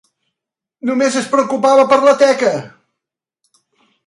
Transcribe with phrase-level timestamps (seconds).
[0.89, 2.55] Només es preocupava per la teca.